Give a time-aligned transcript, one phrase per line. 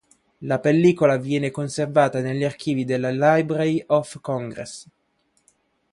[0.41, 4.87] La pellicola viene conservata negli archivi della Library of Congress.